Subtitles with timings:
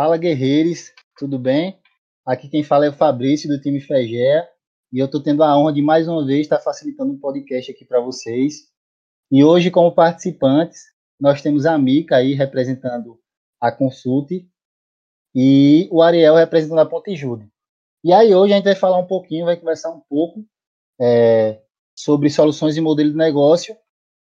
[0.00, 1.78] Fala guerreiros, tudo bem?
[2.24, 4.48] Aqui quem fala é o Fabrício do time Fegea
[4.90, 7.84] e eu estou tendo a honra de mais uma vez estar facilitando um podcast aqui
[7.84, 8.62] para vocês.
[9.30, 10.84] E hoje, como participantes,
[11.20, 13.20] nós temos a Mica aí representando
[13.60, 14.48] a Consulte
[15.34, 17.46] e o Ariel representando a Ponte Júlia.
[18.02, 20.42] E aí hoje a gente vai falar um pouquinho, vai conversar um pouco
[20.98, 21.60] é,
[21.94, 23.76] sobre soluções e modelo de negócio.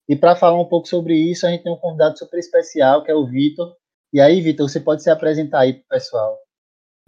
[0.09, 3.09] E para falar um pouco sobre isso, a gente tem um convidado super especial, que
[3.09, 3.79] é o Vitor.
[4.11, 6.39] E aí, Vitor, você pode se apresentar aí para o pessoal.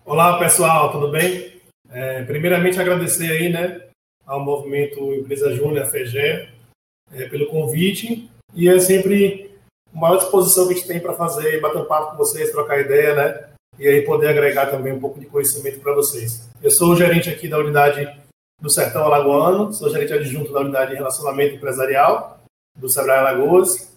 [0.06, 1.60] Olá, pessoal, tudo bem?
[1.90, 3.88] É, primeiramente, agradecer aí, né,
[4.24, 6.48] ao movimento Empresa Júnior, FEGE,
[7.12, 8.30] é, pelo convite.
[8.54, 9.52] E é sempre
[9.92, 12.80] uma maior disposição que a gente tem para fazer, bater um papo com vocês, trocar
[12.80, 13.50] ideia, né?
[13.80, 16.48] E aí poder agregar também um pouco de conhecimento para vocês.
[16.62, 18.16] Eu sou o gerente aqui da unidade
[18.62, 22.40] do Sertão Alagoano, sou gerente adjunto da unidade de relacionamento empresarial
[22.78, 23.91] do Sebrae Alagoas.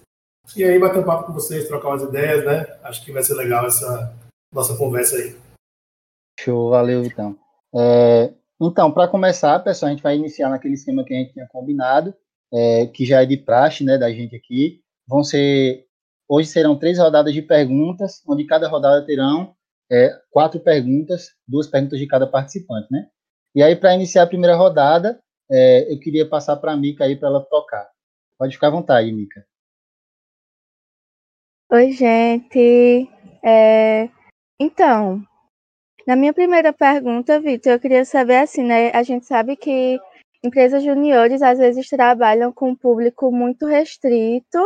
[0.56, 2.78] E aí bater um papo com vocês, trocar umas ideias, né?
[2.82, 4.14] Acho que vai ser legal essa
[4.52, 5.36] nossa conversa aí.
[6.38, 7.36] Show, valeu, então.
[7.74, 11.48] É, então, para começar, pessoal, a gente vai iniciar naquele esquema que a gente tinha
[11.48, 12.14] combinado,
[12.52, 14.80] é, que já é de praxe, né, da gente aqui.
[15.08, 15.86] Vão ser,
[16.28, 19.54] hoje serão três rodadas de perguntas, onde cada rodada terão
[19.90, 23.08] é, quatro perguntas, duas perguntas de cada participante, né?
[23.54, 27.16] E aí, para iniciar a primeira rodada, é, eu queria passar para a Mica aí
[27.16, 27.88] para ela tocar.
[28.38, 29.44] Pode ficar à vontade, Mica.
[31.72, 33.08] Oi, gente.
[33.42, 34.08] É,
[34.60, 35.22] então,
[36.06, 38.90] na minha primeira pergunta, Vitor, eu queria saber assim, né?
[38.90, 39.98] A gente sabe que
[40.42, 44.58] empresas juniores às vezes trabalham com um público muito restrito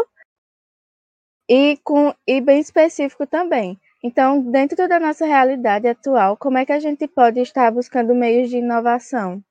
[1.49, 3.79] e com e bem específico também.
[4.03, 8.51] Então, dentro da nossa realidade atual, como é que a gente pode estar buscando meios
[8.51, 9.43] de inovação?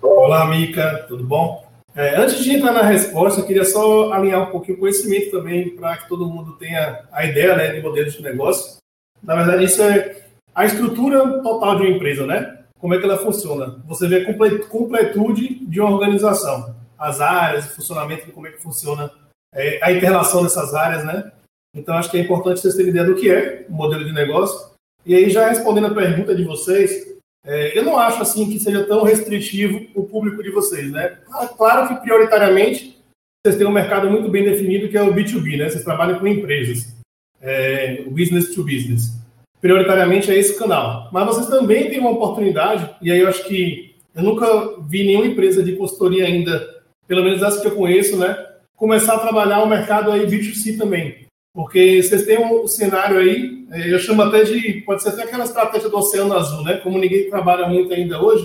[0.00, 1.63] Olá, Mica, tudo bom?
[1.96, 5.70] É, antes de entrar na resposta, eu queria só alinhar um pouquinho o conhecimento também,
[5.76, 8.78] para que todo mundo tenha a ideia né, de modelos de negócio.
[9.22, 12.58] Na verdade, isso é a estrutura total de uma empresa, né?
[12.78, 13.80] Como é que ela funciona?
[13.86, 19.10] Você vê a completude de uma organização, as áreas, o funcionamento como é que funciona
[19.54, 21.30] é, a interrelação dessas áreas, né?
[21.74, 24.74] Então, acho que é importante vocês terem ideia do que é o modelo de negócio.
[25.06, 27.13] E aí, já respondendo a pergunta de vocês,
[27.44, 31.18] é, eu não acho assim que seja tão restritivo o público de vocês, né?
[31.56, 32.98] Claro que prioritariamente
[33.44, 35.68] vocês têm um mercado muito bem definido que é o B2B, né?
[35.68, 36.94] Vocês trabalham com empresas,
[37.40, 39.24] é, business to business
[39.64, 41.08] prioritariamente é esse canal.
[41.10, 44.46] Mas vocês também têm uma oportunidade, e aí eu acho que eu nunca
[44.82, 46.68] vi nenhuma empresa de consultoria ainda,
[47.08, 48.36] pelo menos essa que eu conheço, né,
[48.76, 51.23] começar a trabalhar o mercado aí B2C também.
[51.54, 55.44] Porque vocês têm um cenário aí, é, eu chamo até de, pode ser até aquela
[55.44, 58.44] estratégia do Oceano Azul, né, como ninguém trabalha muito ainda hoje,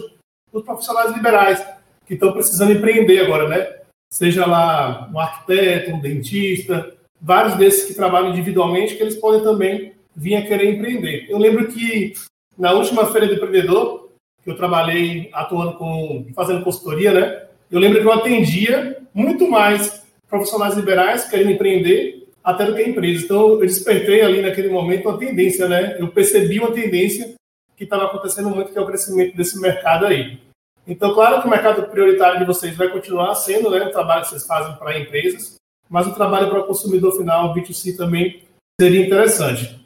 [0.54, 1.66] os profissionais liberais,
[2.06, 3.80] que estão precisando empreender agora, né,
[4.12, 9.94] seja lá um arquiteto, um dentista, vários desses que trabalham individualmente, que eles podem também
[10.16, 11.26] vinha querer empreender.
[11.30, 12.14] Eu lembro que
[12.58, 14.10] na última feira do empreendedor,
[14.44, 17.44] que eu trabalhei atuando com, fazendo consultoria, né?
[17.72, 23.24] Eu lembro que eu atendia muito mais profissionais liberais querendo empreender até do que empresas.
[23.24, 25.98] Então, eu despertei ali naquele momento uma tendência, né?
[26.00, 27.36] Eu percebi uma tendência
[27.76, 30.40] que estava acontecendo muito, que é o crescimento desse mercado aí.
[30.86, 34.30] Então, claro que o mercado prioritário de vocês vai continuar sendo né, o trabalho que
[34.30, 35.56] vocês fazem para empresas,
[35.90, 38.44] mas o trabalho para o consumidor final, B2C, também
[38.80, 39.80] seria interessante.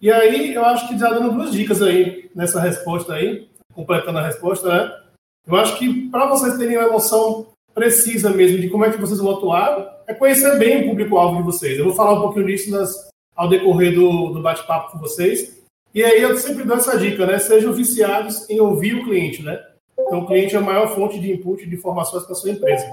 [0.00, 4.26] E aí, eu acho que já dando duas dicas aí nessa resposta aí, completando a
[4.26, 5.00] resposta, né?
[5.46, 9.18] Eu acho que para vocês terem uma noção precisa mesmo de como é que vocês
[9.18, 11.78] vão atuar, é conhecer bem o público-alvo de vocês.
[11.78, 15.60] Eu vou falar um pouquinho disso nas, ao decorrer do, do bate-papo com vocês.
[15.94, 17.38] E aí eu sempre dou essa dica, né?
[17.38, 19.60] Sejam viciados em ouvir o cliente, né?
[19.98, 22.92] Então o cliente é a maior fonte de input de informações para sua empresa.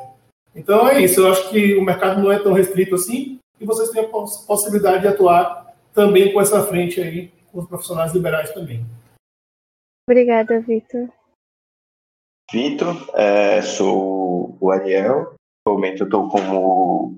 [0.55, 1.21] Então é isso.
[1.21, 5.01] Eu acho que o mercado não é tão restrito assim e vocês têm a possibilidade
[5.01, 8.85] de atuar também com essa frente aí, com os profissionais liberais também.
[10.09, 11.09] Obrigada, Vitor.
[12.51, 15.35] Vitor, é, sou o Ariel.
[15.61, 17.17] Atualmente eu estou como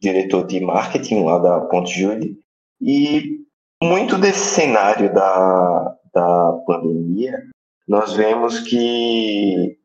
[0.00, 2.38] diretor de marketing lá da Ponte Jude.
[2.80, 3.40] E
[3.82, 7.48] muito desse cenário da, da pandemia,
[7.86, 9.76] nós vemos que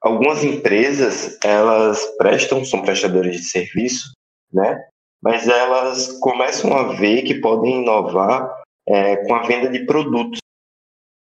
[0.00, 4.12] algumas empresas, elas prestam, são prestadores de serviço,
[4.52, 4.84] né?
[5.22, 10.40] mas elas começam a ver que podem inovar é, com a venda de produtos.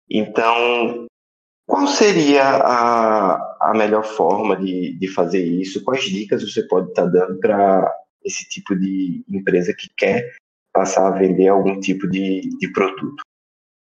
[0.08, 1.08] Então,
[2.00, 5.84] seria a, a melhor forma de, de fazer isso?
[5.84, 7.94] Quais dicas você pode estar dando para
[8.24, 10.32] esse tipo de empresa que quer
[10.72, 13.22] passar a vender algum tipo de, de produto?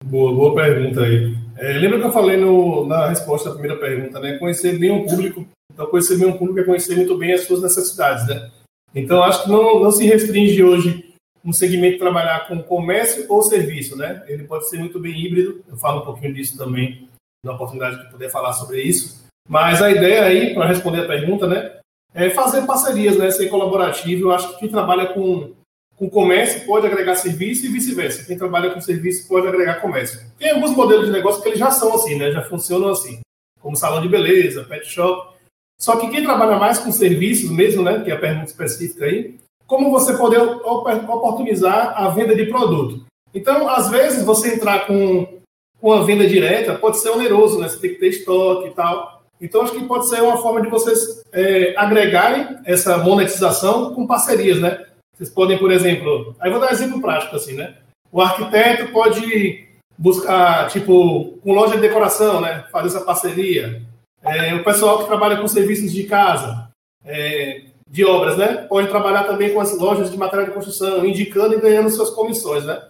[0.04, 1.34] Boa, boa pergunta aí.
[1.56, 4.36] É, lembra que eu falei no, na resposta à primeira pergunta, né?
[4.36, 5.46] Conhecer bem o público.
[5.72, 8.50] Então, conhecer bem o público é conhecer muito bem as suas necessidades, né?
[8.94, 13.96] Então, acho que não, não se restringe hoje um segmento trabalhar com comércio ou serviço,
[13.96, 14.22] né?
[14.28, 15.64] Ele pode ser muito bem híbrido.
[15.66, 17.08] Eu falo um pouquinho disso também
[17.44, 19.22] na oportunidade de poder falar sobre isso.
[19.48, 21.78] Mas a ideia aí, para responder a pergunta, né,
[22.14, 24.28] é fazer parcerias, né, ser colaborativo.
[24.28, 25.52] Eu acho que quem trabalha com,
[25.96, 28.24] com comércio pode agregar serviço e vice-versa.
[28.24, 30.20] Quem trabalha com serviço pode agregar comércio.
[30.38, 33.20] Tem alguns modelos de negócio que eles já são assim, né, já funcionam assim,
[33.60, 35.32] como salão de beleza, pet shop.
[35.80, 39.36] Só que quem trabalha mais com serviços mesmo, né, que é a pergunta específica aí,
[39.66, 43.04] como você poder oportunizar a venda de produto.
[43.34, 45.41] Então, às vezes, você entrar com,
[45.82, 47.68] com a venda direta pode ser oneroso, né?
[47.68, 49.24] Você tem que ter estoque e tal.
[49.40, 54.60] Então, acho que pode ser uma forma de vocês é, agregarem essa monetização com parcerias,
[54.60, 54.86] né?
[55.12, 57.74] Vocês podem, por exemplo, aí vou dar um exemplo prático, assim, né?
[58.12, 59.66] O arquiteto pode
[59.98, 62.64] buscar, tipo, com loja de decoração, né?
[62.70, 63.82] Fazer essa parceria.
[64.22, 66.68] É, o pessoal que trabalha com serviços de casa,
[67.04, 68.66] é, de obras, né?
[68.68, 72.64] Pode trabalhar também com as lojas de material de construção, indicando e ganhando suas comissões,
[72.64, 72.80] né?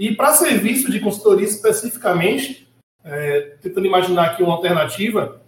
[0.00, 2.66] E para serviço de consultoria especificamente,
[3.04, 5.42] é, tentando imaginar aqui uma alternativa,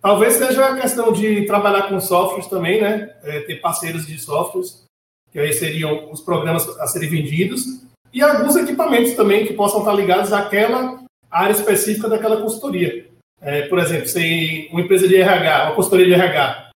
[0.00, 3.14] talvez seja a questão de trabalhar com softwares também, né?
[3.22, 4.84] É, ter parceiros de softwares,
[5.30, 9.92] que aí seriam os programas a serem vendidos, e alguns equipamentos também que possam estar
[9.92, 13.06] ligados àquela área específica daquela consultoria.
[13.40, 16.70] É, por exemplo, se uma empresa de RH, uma consultoria de RH,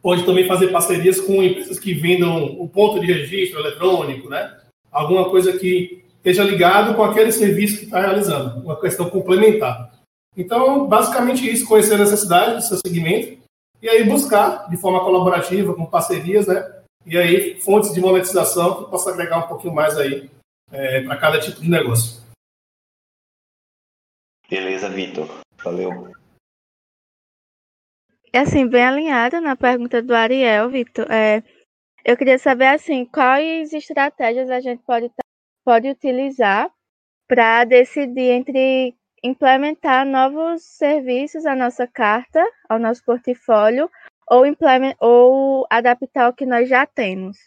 [0.00, 4.58] pode também fazer parcerias com empresas que vendam o ponto de registro eletrônico, né?
[4.90, 9.92] Alguma coisa que esteja ligado com aquele serviço que está realizando, uma questão complementar.
[10.36, 13.42] Então, basicamente isso, conhecer a necessidade do seu segmento
[13.82, 16.80] e aí buscar de forma colaborativa, com parcerias, né?
[17.04, 20.30] E aí fontes de monetização que possa agregar um pouquinho mais aí
[20.70, 22.22] é, para cada tipo de negócio.
[24.48, 25.28] Beleza, Vitor.
[25.64, 26.12] Valeu.
[28.32, 31.10] É assim, bem alinhada na pergunta do Ariel, Victor.
[31.10, 31.42] É,
[32.04, 35.10] eu queria saber assim, quais estratégias a gente pode,
[35.64, 36.70] pode utilizar
[37.28, 43.88] para decidir entre implementar novos serviços à nossa carta, ao nosso portfólio,
[44.28, 44.44] ou,
[45.00, 47.38] ou adaptar o que nós já temos.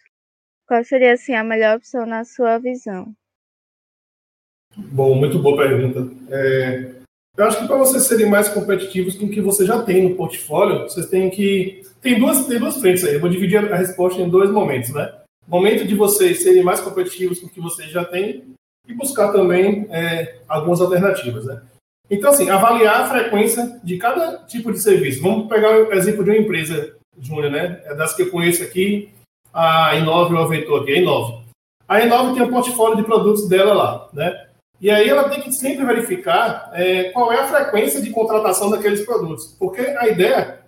[0.68, 3.14] Qual seria assim a melhor opção na sua visão?
[4.78, 6.12] Bom, muito boa pergunta.
[6.30, 6.96] É,
[7.38, 10.16] eu acho que para vocês serem mais competitivos com o que você já tem no
[10.16, 11.82] portfólio, vocês têm que.
[12.02, 13.16] Tem duas, tem duas frentes aí.
[13.16, 15.25] Eu vou dividir a resposta em dois momentos, né?
[15.48, 18.56] Momento de vocês serem mais competitivos com o que vocês já têm
[18.88, 21.62] e buscar também é, algumas alternativas, né?
[22.10, 25.22] Então, assim, avaliar a frequência de cada tipo de serviço.
[25.22, 27.82] Vamos pegar o exemplo de uma empresa, Júnior, né?
[27.86, 29.12] É das que eu conheço aqui,
[29.54, 31.46] a Inove, o Aventor aqui, a Inove.
[31.88, 34.46] A Inove tem um portfólio de produtos dela lá, né?
[34.82, 39.06] E aí ela tem que sempre verificar é, qual é a frequência de contratação daqueles
[39.06, 39.56] produtos.
[39.58, 40.60] Porque a ideia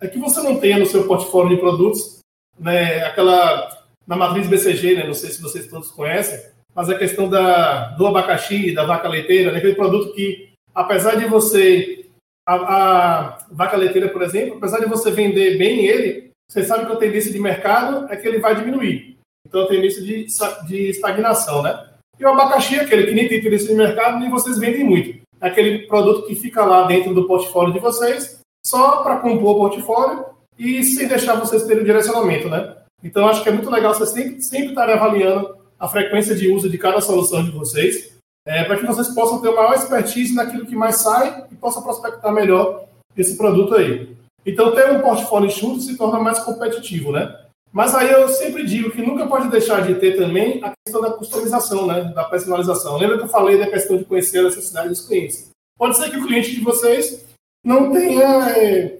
[0.00, 2.20] é que você não tenha no seu portfólio de produtos
[2.58, 3.79] né, aquela.
[4.10, 6.36] Na matriz BCG, né, não sei se vocês todos conhecem,
[6.74, 11.26] mas a questão da, do abacaxi, da vaca leiteira, né, aquele produto que, apesar de
[11.26, 12.06] você.
[12.44, 16.92] A, a vaca leiteira, por exemplo, apesar de você vender bem ele, você sabe que
[16.92, 19.16] a tendência de mercado é que ele vai diminuir.
[19.46, 20.26] Então, a tendência de,
[20.66, 21.90] de estagnação, né?
[22.18, 25.20] E o abacaxi é aquele que nem tem interesse de mercado, nem vocês vendem muito.
[25.40, 29.58] É aquele produto que fica lá dentro do portfólio de vocês, só para compor o
[29.68, 30.24] portfólio
[30.58, 32.79] e sem deixar vocês terem direcionamento, né?
[33.02, 36.68] Então, acho que é muito legal vocês sempre, sempre estarem avaliando a frequência de uso
[36.68, 38.12] de cada solução de vocês,
[38.46, 42.32] é, para que vocês possam ter maior expertise naquilo que mais sai e possam prospectar
[42.32, 42.84] melhor
[43.16, 44.14] esse produto aí.
[44.44, 47.36] Então, ter um portfólio enxuto se torna mais competitivo, né?
[47.72, 51.12] Mas aí eu sempre digo que nunca pode deixar de ter também a questão da
[51.12, 52.12] customização, né?
[52.14, 52.96] da personalização.
[52.96, 55.50] Lembra que eu falei da questão de conhecer a necessidade dos clientes?
[55.78, 57.24] Pode ser que o cliente de vocês
[57.64, 58.98] não tenha, é,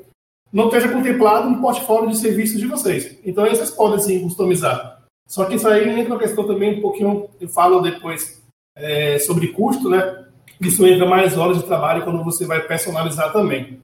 [0.53, 3.19] não esteja contemplado no portfólio de serviços de vocês.
[3.25, 5.01] Então aí vocês podem sim customizar.
[5.27, 8.43] Só que isso aí entra uma questão também um pouquinho, eu falo depois
[8.77, 10.27] é, sobre custo, né?
[10.61, 13.79] Isso entra mais horas de trabalho quando você vai personalizar também.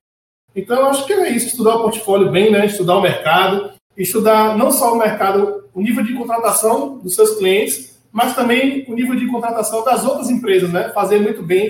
[0.54, 2.66] Então eu acho que é isso, estudar o portfólio bem, né?
[2.66, 7.96] Estudar o mercado, estudar não só o mercado, o nível de contratação dos seus clientes,
[8.11, 10.88] mas também o nível de contratação das outras empresas, né?
[10.88, 11.68] Fazer muito bem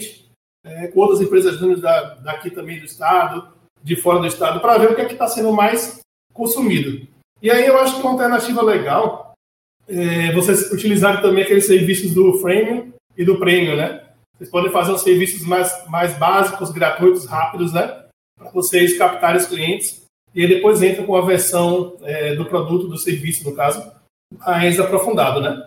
[0.64, 3.48] é, com outras empresas da, daqui também do estado,
[3.86, 6.00] de fora do estado, para ver o que é que está sendo mais
[6.34, 7.06] consumido.
[7.40, 9.32] E aí eu acho que uma alternativa legal
[9.86, 14.02] é vocês utilizarem também aqueles serviços do Freemium e do Premium, né?
[14.36, 18.04] Vocês podem fazer os serviços mais, mais básicos, gratuitos, rápidos, né?
[18.36, 20.02] Para vocês captarem os clientes
[20.34, 23.88] e aí depois entra com a versão é, do produto, do serviço, no caso,
[24.44, 25.62] mais aprofundado, né?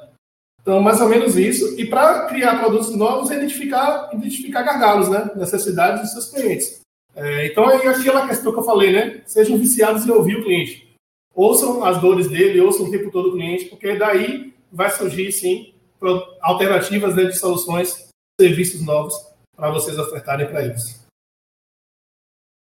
[0.61, 1.79] Então, mais ou menos isso.
[1.79, 5.31] E para criar produtos novos, é identificar, identificar gargalos, né?
[5.37, 6.81] Necessidades dos seus clientes.
[7.19, 9.21] É, então, é aquela questão que eu falei, né?
[9.25, 10.95] Sejam viciados em ouvir o cliente.
[11.35, 15.73] Ouçam as dores dele, ouçam o tempo todo o cliente, porque daí vai surgir, sim,
[16.41, 18.09] alternativas né, de soluções,
[18.39, 19.13] serviços novos
[19.53, 21.05] para vocês ofertarem para eles.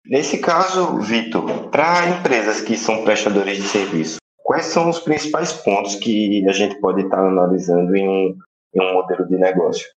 [0.05, 5.95] Nesse caso, Vitor, para empresas que são prestadores de serviço, quais são os principais pontos
[5.95, 8.37] que a gente pode estar analisando em um,
[8.73, 9.87] em um modelo de negócio?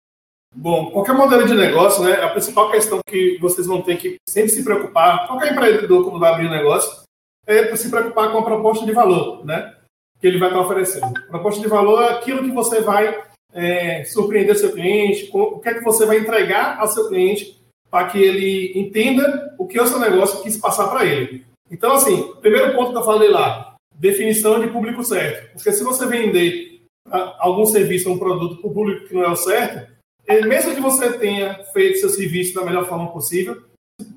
[0.55, 4.51] Bom, qualquer modelo de negócio, né, a principal questão que vocês vão ter que sempre
[4.51, 7.03] se preocupar, qualquer empreendedor quando vai abrir negócio,
[7.47, 9.75] é se preocupar com a proposta de valor, né,
[10.21, 11.13] que ele vai estar oferecendo.
[11.29, 13.19] Proposta de valor é aquilo que você vai
[13.55, 18.09] é, surpreender seu cliente, o que é que você vai entregar ao seu cliente para
[18.09, 21.45] que ele entenda o que o seu negócio quis passar para ele.
[21.71, 25.53] Então, assim, primeiro ponto que eu falei lá, definição de público certo.
[25.53, 29.25] Porque se você vender ah, algum serviço ou um produto para o público que não
[29.25, 29.91] é o certo,
[30.29, 33.63] mesmo que você tenha feito seu serviço da melhor forma possível,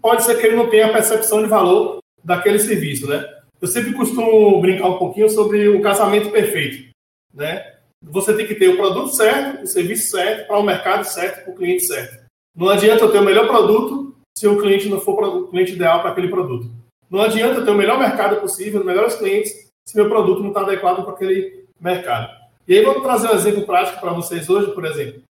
[0.01, 3.23] pode ser que ele não tenha a percepção de valor daquele serviço, né?
[3.61, 6.91] Eu sempre costumo brincar um pouquinho sobre o casamento perfeito,
[7.33, 7.73] né?
[8.01, 11.53] Você tem que ter o produto certo, o serviço certo, para o mercado certo, para
[11.53, 12.25] o cliente certo.
[12.55, 16.01] Não adianta eu ter o melhor produto se o cliente não for o cliente ideal
[16.01, 16.69] para aquele produto.
[17.09, 19.51] Não adianta eu ter o melhor mercado possível, os melhores clientes,
[19.87, 22.29] se meu produto não está adequado para aquele mercado.
[22.67, 25.21] E aí, vou trazer um exemplo prático para vocês hoje, por exemplo.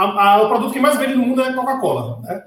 [0.00, 2.20] A, a, o produto que mais vende no mundo é Coca-Cola.
[2.22, 2.46] Né?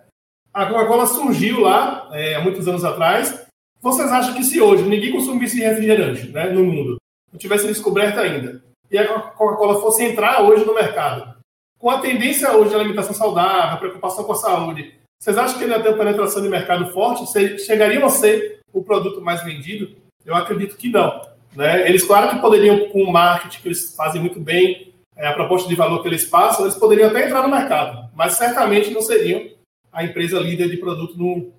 [0.52, 3.46] A Coca-Cola surgiu lá é, há muitos anos atrás.
[3.80, 6.98] Vocês acham que se hoje ninguém consumisse refrigerante né, no mundo,
[7.32, 11.36] não tivesse descoberto ainda, e a Coca-Cola fosse entrar hoje no mercado,
[11.78, 15.74] com a tendência hoje de alimentação saudável, preocupação com a saúde, vocês acham que ele
[15.74, 17.32] ia ter uma penetração de mercado forte?
[17.60, 19.96] Chegariam a ser o produto mais vendido?
[20.26, 21.22] Eu acredito que não.
[21.56, 21.88] Né?
[21.88, 25.68] Eles, claro que poderiam, com o marketing que eles fazem muito bem, é, a proposta
[25.70, 29.48] de valor que eles passam, eles poderiam até entrar no mercado, mas certamente não seriam
[29.92, 31.52] a empresa líder de produto no,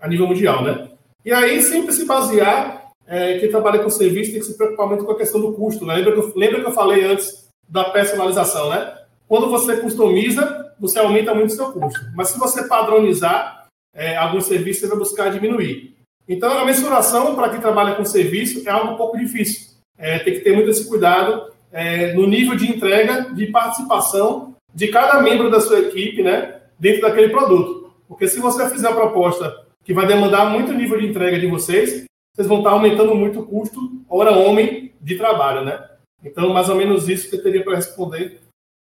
[0.00, 0.62] a nível mundial.
[0.62, 0.88] Né?
[1.24, 5.04] E aí, sempre se basear, é, quem trabalha com serviço tem que se preocupar muito
[5.04, 5.84] com a questão do custo.
[5.84, 5.96] Né?
[5.96, 8.96] Lembra, que eu, lembra que eu falei antes da personalização, né?
[9.28, 12.00] Quando você customiza, você aumenta muito o seu custo.
[12.16, 15.96] Mas se você padronizar é, algum serviço, você vai buscar diminuir.
[16.28, 19.70] Então, a mensuração para quem trabalha com serviço é algo um pouco difícil.
[19.98, 24.88] É, tem que ter muito esse cuidado é, no nível de entrega, de participação de
[24.88, 27.92] cada membro da sua equipe né, dentro daquele produto.
[28.08, 32.04] Porque se você fizer a proposta que vai demandar muito nível de entrega de vocês,
[32.34, 35.88] vocês vão estar aumentando muito o custo hora homem de trabalho, né?
[36.22, 38.40] Então, mais ou menos isso que eu teria para responder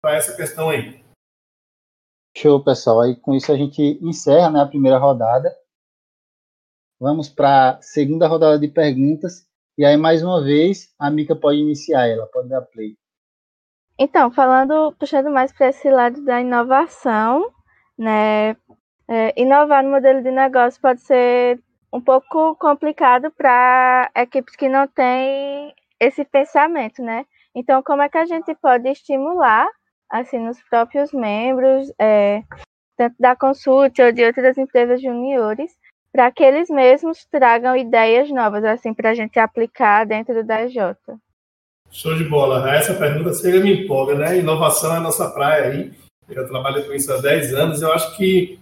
[0.01, 1.01] para essa questão aí.
[2.35, 3.01] Show, pessoal.
[3.01, 5.55] Aí com isso a gente encerra né, a primeira rodada.
[6.99, 9.45] Vamos para a segunda rodada de perguntas.
[9.81, 12.95] E aí, mais uma vez, a Mica pode iniciar ela, pode dar play.
[13.97, 17.51] Então, falando, puxando mais para esse lado da inovação,
[17.97, 18.51] né?
[19.07, 21.59] É, inovar no modelo de negócio pode ser
[21.91, 27.25] um pouco complicado para equipes que não têm esse pensamento, né?
[27.55, 29.67] Então, como é que a gente pode estimular
[30.11, 32.43] assim nos próprios membros, é,
[32.95, 35.71] tanto da Consult ou de outras empresas juniores,
[36.11, 40.95] para que eles mesmos tragam ideias novas, assim, para a gente aplicar dentro da DJ.
[41.89, 42.69] Show de bola.
[42.73, 44.37] Essa pergunta chega me empolga, né?
[44.37, 45.91] Inovação é a nossa praia aí.
[46.29, 47.81] Eu trabalho com isso há 10 anos.
[47.81, 48.59] Eu acho que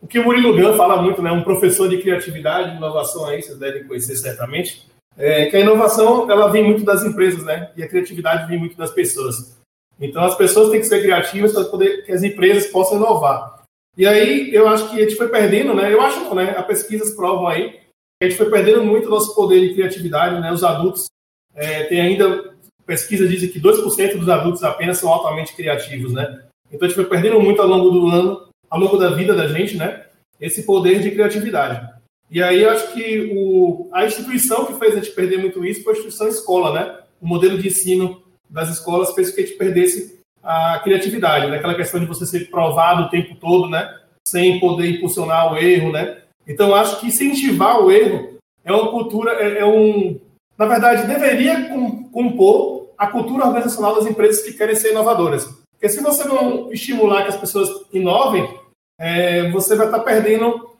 [0.00, 1.30] o que o Murilo Gun fala muito, né?
[1.30, 6.48] Um professor de criatividade inovação aí, vocês devem conhecer certamente, é que a inovação, ela
[6.48, 7.70] vem muito das empresas, né?
[7.76, 9.58] E a criatividade vem muito das pessoas.
[10.00, 13.59] Então, as pessoas têm que ser criativas para poder que as empresas possam inovar.
[13.96, 15.92] E aí, eu acho que a gente foi perdendo, né?
[15.92, 16.54] Eu acho não, né?
[16.56, 17.80] As pesquisas provam aí
[18.22, 20.52] a gente foi perdendo muito o nosso poder de criatividade, né?
[20.52, 21.06] Os adultos
[21.54, 22.54] é, tem ainda
[22.84, 26.44] pesquisas dizem que 2% dos adultos apenas são altamente criativos, né?
[26.70, 29.48] Então, a gente foi perdendo muito ao longo do ano, ao longo da vida da
[29.48, 30.04] gente, né?
[30.38, 31.88] Esse poder de criatividade.
[32.30, 35.94] E aí, acho que o, a instituição que fez a gente perder muito isso foi
[35.94, 36.98] a instituição escola, né?
[37.20, 41.56] O modelo de ensino das escolas fez com que a gente perdesse a criatividade, né?
[41.56, 43.96] aquela questão de você ser provado o tempo todo, né?
[44.26, 45.92] sem poder impulsionar o erro.
[45.92, 46.18] Né?
[46.46, 50.18] Então, acho que incentivar o erro é uma cultura, é, é um.
[50.56, 51.70] Na verdade, deveria
[52.12, 55.48] compor a cultura organizacional das empresas que querem ser inovadoras.
[55.72, 58.46] Porque se você não estimular que as pessoas inovem,
[58.98, 60.76] é, você vai estar perdendo,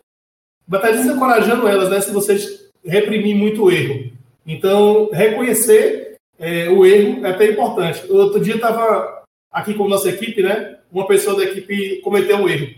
[0.69, 2.01] vai estar desencorajando elas, né?
[2.03, 2.37] Se você
[2.85, 4.13] reprimir muito o erro.
[4.47, 8.11] Então, reconhecer é, o erro é até importante.
[8.11, 9.20] Outro dia estava
[9.51, 10.79] aqui com nossa equipe, né?
[10.91, 12.75] Uma pessoa da equipe cometeu um erro.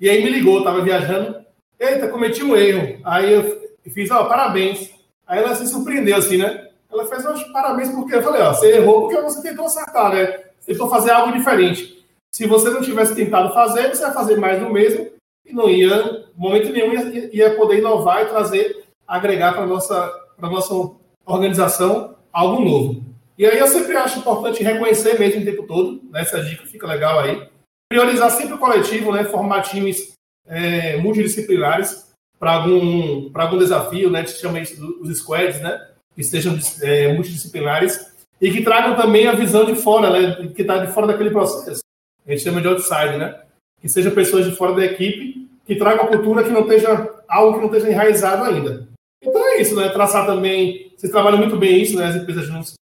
[0.00, 1.44] E aí me ligou, estava viajando.
[1.78, 3.00] Eita, cometi um erro.
[3.04, 4.90] Aí eu fiz, ó, parabéns.
[5.26, 6.68] Aí ela se surpreendeu assim, né?
[6.90, 10.40] Ela fez, ó, parabéns porque eu falei, ó, você errou porque você tentou acertar, né?
[10.64, 12.04] Tentou fazer algo diferente.
[12.32, 15.10] Se você não tivesse tentado fazer, você ia fazer mais do mesmo
[15.44, 20.90] e não ia, momento nenhum, ia, ia poder inovar e trazer, agregar para nossa, nossa
[21.24, 23.05] organização algo novo.
[23.38, 26.22] E aí eu sempre acho importante reconhecer mesmo o tempo todo, né?
[26.22, 27.46] essa dica fica legal aí.
[27.88, 29.24] Priorizar sempre o coletivo, né?
[29.24, 30.12] formar times
[30.46, 32.06] é, multidisciplinares
[32.38, 34.20] para algum, algum desafio, né?
[34.20, 35.86] a gente chama isso dos squads, né?
[36.14, 40.48] que sejam é, multidisciplinares e que tragam também a visão de fora, né?
[40.54, 41.82] que está de fora daquele processo.
[42.26, 43.38] A gente chama de outside, né?
[43.80, 47.54] que sejam pessoas de fora da equipe que tragam a cultura que não esteja algo
[47.54, 48.88] que não esteja enraizado ainda.
[49.22, 49.88] Então é isso, né?
[49.88, 52.06] Traçar também, vocês trabalham muito bem isso, né?
[52.06, 52.74] As empresas juntas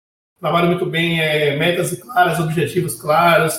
[0.42, 3.54] trabalham muito bem é, metas claras, objetivos claros,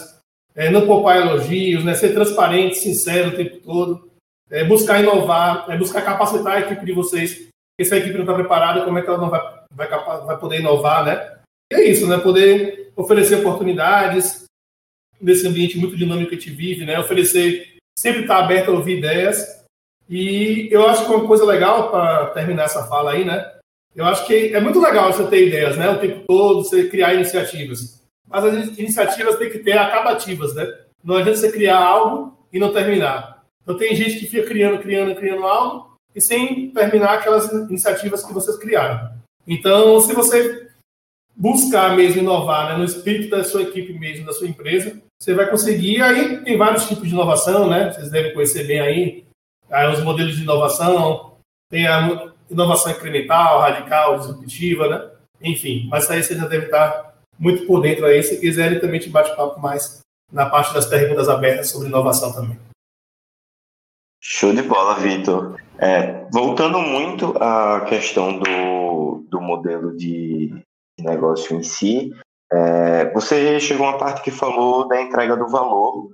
[0.53, 1.93] é, não poupar elogios, né?
[1.93, 4.11] Ser transparente, sincero o tempo todo,
[4.51, 7.47] é, buscar inovar, é, buscar capacitar a equipe de vocês.
[7.81, 9.41] Se a equipe não está preparada, como é que ela não vai,
[9.73, 11.37] vai, vai poder inovar, né?
[11.71, 12.17] E é isso, né?
[12.17, 14.43] Poder oferecer oportunidades
[15.21, 16.99] nesse ambiente muito dinâmico que a gente vive, né?
[16.99, 19.63] Oferecer, sempre estar tá aberto a ouvir ideias.
[20.09, 23.53] E eu acho que uma coisa legal para terminar essa fala aí, né?
[23.95, 25.89] Eu acho que é muito legal você ter ideias, né?
[25.89, 28.03] O tempo todo, você criar iniciativas.
[28.27, 30.67] Mas as iniciativas têm que ter acabativas, né?
[31.03, 33.43] Não adianta você criar algo e não terminar.
[33.61, 38.33] Então tem gente que fica criando, criando, criando algo e sem terminar aquelas iniciativas que
[38.33, 39.11] vocês criaram.
[39.47, 40.67] Então, se você
[41.35, 45.49] buscar mesmo inovar né, no espírito da sua equipe mesmo, da sua empresa, você vai
[45.49, 46.01] conseguir.
[46.01, 47.91] Aí tem vários tipos de inovação, né?
[47.91, 49.25] Vocês devem conhecer bem aí,
[49.69, 51.37] aí os modelos de inovação,
[51.69, 55.09] tem a inovação incremental, radical, disruptiva, né?
[55.41, 58.23] Enfim, mas aí você já deve estar muito por dentro aí.
[58.23, 59.99] Se quiser, ele também te bate papo mais
[60.31, 62.57] na parte das perguntas abertas sobre inovação também.
[64.21, 65.59] Show de bola, Vitor.
[65.77, 70.53] É, voltando muito à questão do, do modelo de
[70.99, 72.11] negócio em si,
[72.51, 76.09] é, você chegou a uma parte que falou da entrega do valor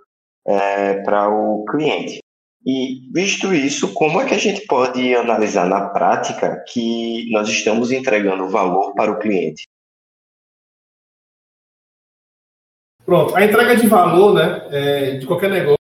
[0.48, 2.20] é, para o cliente.
[2.66, 7.92] E, visto isso, como é que a gente pode analisar na prática que nós estamos
[7.92, 9.64] entregando valor para o cliente?
[13.06, 15.80] Pronto, a entrega de valor né, é, de qualquer negócio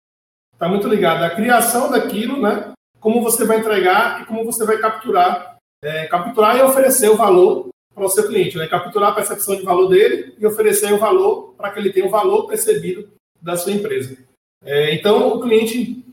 [0.55, 4.79] está muito ligada à criação daquilo, né, como você vai entregar e como você vai
[4.79, 5.57] capturar.
[5.85, 9.63] É, capturar e oferecer o valor para o seu cliente, né, capturar a percepção de
[9.63, 13.09] valor dele e oferecer o valor para que ele tenha o valor percebido
[13.41, 14.17] da sua empresa.
[14.65, 16.05] É, então, o cliente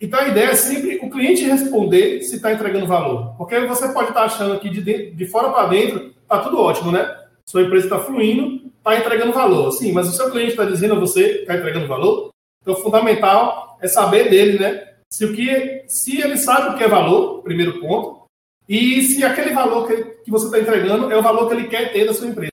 [0.00, 3.34] então a ideia é sempre o cliente responder se está entregando valor.
[3.36, 6.60] Porque você pode estar tá achando que de, dentro, de fora para dentro está tudo
[6.60, 7.16] ótimo, né?
[7.44, 9.72] Sua empresa está fluindo, está entregando valor.
[9.72, 12.30] Sim, mas o seu cliente está dizendo a você que está entregando valor.
[12.62, 14.86] Então, o fundamental é saber dele, né?
[15.10, 18.26] Se, o que, se ele sabe o que é valor, primeiro ponto,
[18.68, 21.90] e se aquele valor que, que você está entregando é o valor que ele quer
[21.90, 22.52] ter da sua empresa.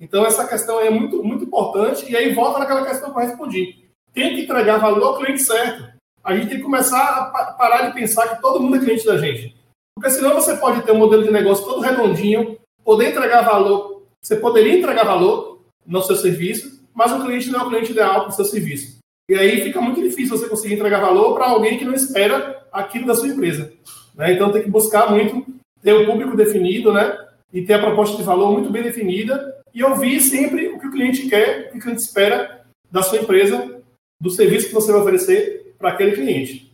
[0.00, 2.10] Então, essa questão é muito, muito importante.
[2.10, 3.86] E aí volta naquela questão que eu respondi.
[4.12, 5.92] Tem que entregar valor ao cliente certo
[6.24, 9.18] a gente tem que começar a parar de pensar que todo mundo é cliente da
[9.18, 9.56] gente.
[9.94, 14.36] Porque senão você pode ter um modelo de negócio todo redondinho, poder entregar valor, você
[14.36, 18.30] poderia entregar valor no seu serviço, mas o cliente não é o cliente ideal para
[18.30, 18.98] o seu serviço.
[19.28, 23.06] E aí fica muito difícil você conseguir entregar valor para alguém que não espera aquilo
[23.06, 23.72] da sua empresa.
[24.14, 24.32] Né?
[24.32, 25.46] Então tem que buscar muito
[25.82, 27.18] ter o público definido, né?
[27.52, 30.90] E ter a proposta de valor muito bem definida e ouvir sempre o que o
[30.90, 33.80] cliente quer, o que o cliente espera da sua empresa,
[34.20, 36.72] do serviço que você vai oferecer para aquele cliente.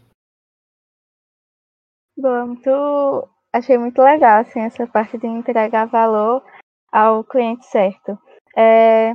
[3.53, 6.45] Achei muito legal assim, essa parte de entregar valor
[6.93, 8.19] ao cliente certo.
[8.55, 9.15] É,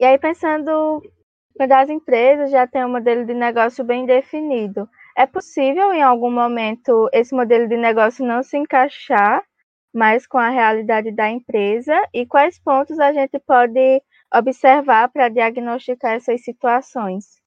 [0.00, 1.02] e aí, pensando
[1.56, 6.30] quando as empresas já têm um modelo de negócio bem definido, é possível em algum
[6.30, 9.44] momento esse modelo de negócio não se encaixar
[9.94, 14.02] mais com a realidade da empresa e quais pontos a gente pode
[14.34, 17.43] observar para diagnosticar essas situações?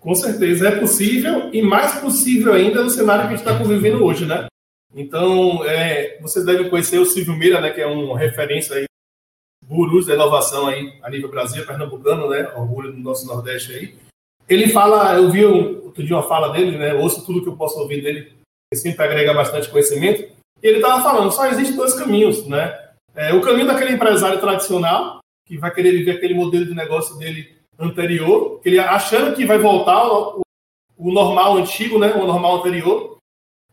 [0.00, 4.02] Com certeza, é possível e mais possível ainda no cenário que a gente está convivendo
[4.02, 4.46] hoje, né?
[4.94, 8.86] Então, é, vocês devem conhecer o Silvio Meira, né, que é um referência aí,
[9.68, 13.94] gurus da inovação aí a nível Brasil, pernambucano, né, orgulho do nosso Nordeste aí.
[14.48, 17.78] Ele fala, eu vi outro dia uma fala dele, né, ouço tudo que eu posso
[17.78, 18.32] ouvir dele,
[18.72, 22.76] que sempre agrega bastante conhecimento, e ele estava falando, só existem dois caminhos, né?
[23.14, 27.59] É, o caminho daquele empresário tradicional, que vai querer viver aquele modelo de negócio dele
[27.80, 30.42] anterior, ele achando que vai voltar o
[30.98, 33.16] normal antigo, né, o normal anterior,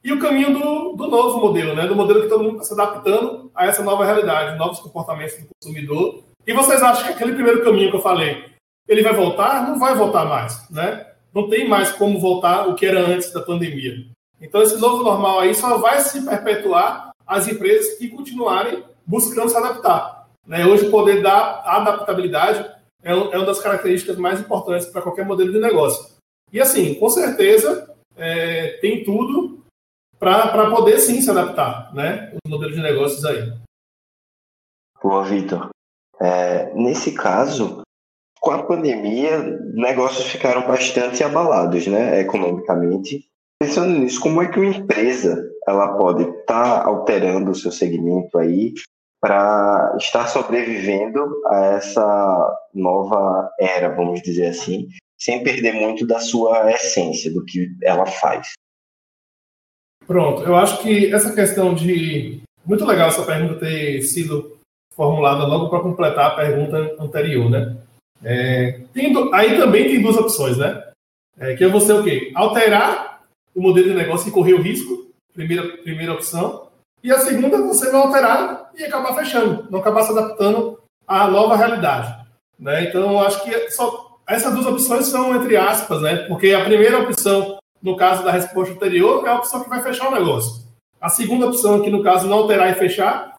[0.04, 2.82] e o caminho do, do novo modelo, né, do modelo que todo mundo está se
[2.82, 6.24] adaptando a essa nova realidade, novos comportamentos do consumidor.
[6.46, 8.46] E vocês acham que aquele primeiro caminho que eu falei,
[8.88, 9.68] ele vai voltar?
[9.68, 11.06] Não vai voltar mais, né?
[11.34, 14.06] Não tem mais como voltar o que era antes da pandemia.
[14.40, 19.58] Então esse novo normal aí só vai se perpetuar as empresas que continuarem buscando se
[19.58, 20.28] adaptar.
[20.46, 20.66] Né?
[20.66, 22.66] Hoje poder da adaptabilidade
[23.04, 26.18] é, é uma das características mais importantes para qualquer modelo de negócio.
[26.52, 29.64] E assim, com certeza, é, tem tudo
[30.20, 32.34] para poder sim se adaptar, né?
[32.34, 33.54] Os modelos de negócios aí.
[35.02, 35.70] Boa, Vitor.
[36.20, 37.82] É, nesse caso,
[38.40, 39.38] com a pandemia,
[39.74, 43.28] negócios ficaram bastante abalados, né, economicamente.
[43.62, 48.38] Pensando nisso, como é que uma empresa ela pode estar tá alterando o seu segmento
[48.38, 48.74] aí
[49.20, 56.72] para estar sobrevivendo a essa nova era, vamos dizer assim, sem perder muito da sua
[56.72, 58.54] essência, do que ela faz?
[60.06, 62.42] Pronto, eu acho que essa questão de.
[62.66, 64.58] Muito legal essa pergunta ter sido
[64.94, 67.78] formulada logo para completar a pergunta anterior, né?
[68.24, 68.82] É,
[69.34, 70.84] aí também tem duas opções, né?
[71.40, 72.32] É, que é você o quê?
[72.36, 73.22] Alterar
[73.54, 76.67] o modelo de negócio e correr o risco, primeira, primeira opção.
[77.08, 81.56] E a segunda, você não alterar e acabar fechando, não acabar se adaptando à nova
[81.56, 82.14] realidade.
[82.60, 82.84] Né?
[82.84, 86.18] Então, acho que só, essas duas opções são entre aspas, né?
[86.28, 90.10] Porque a primeira opção, no caso da resposta anterior, é a opção que vai fechar
[90.10, 90.68] o negócio.
[91.00, 93.36] A segunda opção, que no caso não alterar e fechar,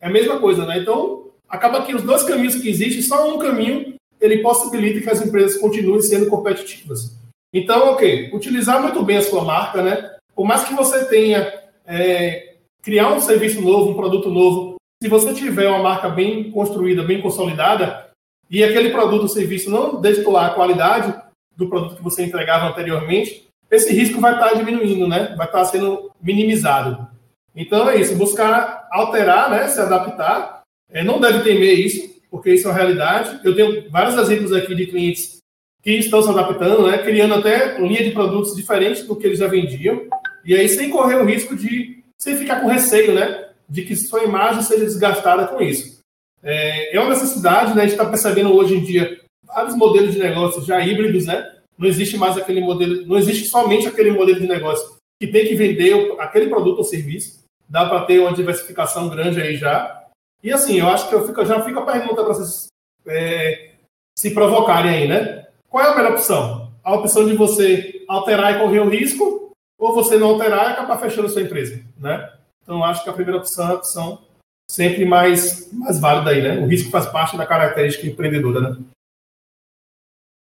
[0.00, 0.78] é a mesma coisa, né?
[0.78, 5.20] Então, acaba que os dois caminhos que existem, só um caminho ele possibilita que as
[5.20, 7.16] empresas continuem sendo competitivas.
[7.52, 10.08] Então, ok, utilizar muito bem a sua marca, né?
[10.36, 11.52] Por mais que você tenha
[11.84, 12.47] é,
[12.88, 17.20] criar um serviço novo, um produto novo, se você tiver uma marca bem construída, bem
[17.20, 18.08] consolidada,
[18.50, 21.14] e aquele produto ou serviço não destoar a qualidade
[21.54, 25.34] do produto que você entregava anteriormente, esse risco vai estar diminuindo, né?
[25.36, 27.06] Vai estar sendo minimizado.
[27.54, 29.68] Então é isso, buscar alterar, né?
[29.68, 30.62] Se adaptar.
[30.90, 33.38] É, não deve temer isso, porque isso é uma realidade.
[33.44, 35.36] Eu tenho vários exemplos aqui de clientes
[35.82, 39.46] que estão se adaptando, né, criando até linha de produtos diferentes do que eles já
[39.46, 40.06] vendiam,
[40.42, 44.24] e aí sem correr o risco de, sem ficar com receio, né, de que sua
[44.24, 45.98] imagem seja desgastada com isso.
[46.42, 50.18] É, é uma necessidade, né, a gente está percebendo hoje em dia vários modelos de
[50.18, 54.46] negócio já híbridos, né, não existe mais aquele modelo, não existe somente aquele modelo de
[54.46, 59.40] negócio que tem que vender aquele produto ou serviço, dá para ter uma diversificação grande
[59.40, 59.98] aí já,
[60.42, 62.68] e assim, eu acho que eu fico, já fico a pergunta para vocês
[63.06, 63.70] é,
[64.16, 65.46] se provocarem aí, né?
[65.68, 66.72] Qual é a melhor opção?
[66.84, 69.47] A opção de você alterar e correr o risco,
[69.78, 72.36] ou você não alterar e acabar fechando sua empresa, né?
[72.62, 74.26] Então, acho que a primeira opção é a opção
[74.70, 76.58] sempre mais, mais válida aí, né?
[76.58, 78.84] O risco faz parte da característica empreendedora, né?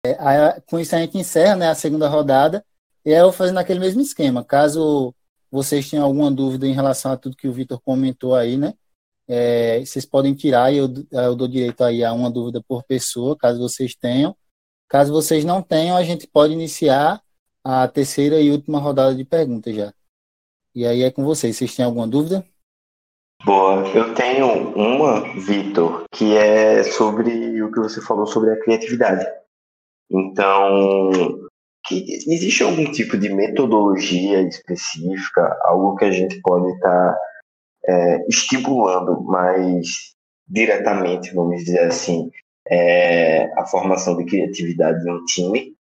[0.06, 2.64] É, com isso a gente encerra né, a segunda rodada
[3.04, 4.44] e eu fazendo aquele mesmo esquema.
[4.44, 5.14] Caso
[5.52, 8.74] vocês tenham alguma dúvida em relação a tudo que o Vitor comentou aí, né?
[9.28, 13.36] É, vocês podem tirar e eu, eu dou direito aí a uma dúvida por pessoa,
[13.36, 14.36] caso vocês tenham.
[14.88, 17.22] Caso vocês não tenham, a gente pode iniciar
[17.66, 19.92] a terceira e última rodada de perguntas já.
[20.76, 21.58] E aí é com vocês.
[21.58, 22.46] Vocês têm alguma dúvida?
[23.44, 29.26] Boa, eu tenho uma, Vitor, que é sobre o que você falou sobre a criatividade.
[30.12, 31.10] Então,
[31.88, 37.20] que existe algum tipo de metodologia específica, algo que a gente pode estar tá
[37.88, 40.14] é, estimulando mais
[40.48, 42.30] diretamente, vamos dizer assim,
[42.68, 45.75] é, a formação de criatividade de um time?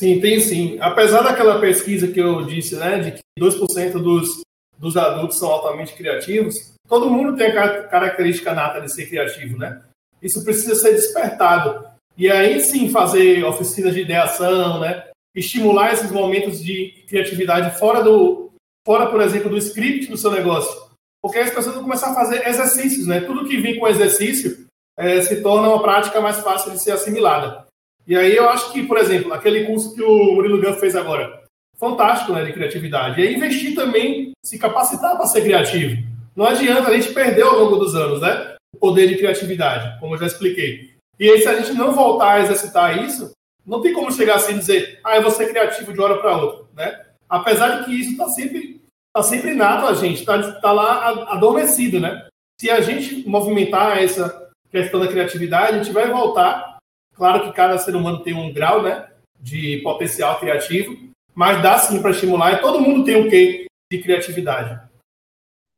[0.00, 0.78] Sim, tem sim.
[0.80, 4.40] Apesar daquela pesquisa que eu disse, né, de que 2% dos,
[4.78, 9.82] dos adultos são altamente criativos, todo mundo tem a característica nata de ser criativo, né?
[10.22, 11.84] Isso precisa ser despertado.
[12.16, 15.04] E aí sim fazer oficinas de ideação, né?
[15.36, 18.50] Estimular esses momentos de criatividade fora do,
[18.86, 20.80] fora, por exemplo, do script do seu negócio.
[21.22, 23.20] Porque as pessoas vão começar a fazer exercícios, né?
[23.20, 24.64] Tudo que vem com exercício
[24.98, 27.68] é, se torna uma prática mais fácil de ser assimilada.
[28.10, 31.44] E aí eu acho que, por exemplo, aquele curso que o Murilo Gun fez agora,
[31.78, 33.20] fantástico, né, de criatividade.
[33.20, 36.02] E aí investir também, se capacitar para ser criativo.
[36.34, 38.56] Não adianta a gente perder ao longo dos anos, né?
[38.74, 40.90] O poder de criatividade, como eu já expliquei.
[41.20, 43.30] E aí, se a gente não voltar a exercitar isso,
[43.64, 46.36] não tem como chegar assim e dizer, ah, eu vou ser criativo de hora para
[46.36, 47.00] outra, né?
[47.28, 48.80] Apesar de que isso está sempre,
[49.14, 52.26] tá sempre inato a gente, está tá lá adormecido, né?
[52.60, 56.79] Se a gente movimentar essa questão da criatividade, a gente vai voltar.
[57.20, 60.96] Claro que cada ser humano tem um grau, né, de potencial criativo,
[61.34, 64.80] mas dá sim para estimular e todo mundo tem um quê de criatividade.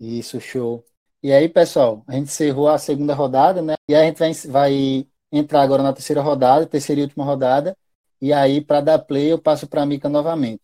[0.01, 0.85] Isso, show.
[1.21, 3.75] E aí, pessoal, a gente encerrou a segunda rodada, né?
[3.91, 7.77] E aí a gente vai, vai entrar agora na terceira rodada, terceira e última rodada.
[8.21, 10.63] E aí, para dar play, eu passo para a Mica novamente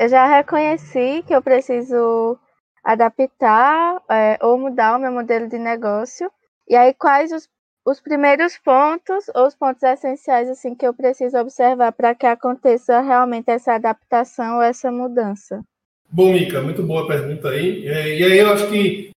[0.00, 2.38] eu já reconheci que eu preciso
[2.82, 6.32] adaptar é, ou mudar o meu modelo de negócio.
[6.66, 7.46] E aí, quais os,
[7.86, 13.00] os primeiros pontos ou os pontos essenciais assim que eu preciso observar para que aconteça
[13.00, 15.62] realmente essa adaptação ou essa mudança?
[16.10, 17.86] Bom, Mica, muito boa pergunta aí.
[17.86, 19.10] É, e aí eu acho que,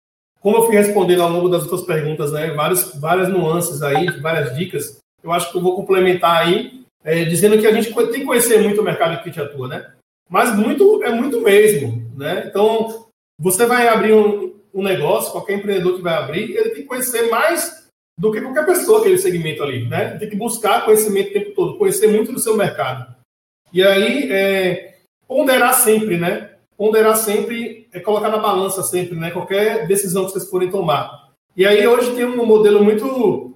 [0.41, 4.57] como eu fui respondendo ao longo das outras perguntas, né, várias, várias nuances aí, várias
[4.57, 8.25] dicas, eu acho que eu vou complementar aí, é, dizendo que a gente tem que
[8.25, 9.93] conhecer muito o mercado que a gente atua, né?
[10.31, 12.45] mas muito é muito mesmo, né?
[12.47, 16.89] Então você vai abrir um, um negócio, qualquer empreendedor que vai abrir, ele tem que
[16.89, 17.80] conhecer mais
[18.19, 20.19] do que qualquer pessoa aquele segmento ali, né?
[20.19, 23.15] Tem que buscar conhecimento o tempo todo, conhecer muito do seu mercado.
[23.73, 26.51] E aí, é, ponderar sempre, né?
[26.77, 29.31] Ponderar sempre, é colocar na balança sempre, né?
[29.31, 31.31] Qualquer decisão que vocês forem tomar.
[31.57, 33.55] E aí, hoje tem um modelo muito...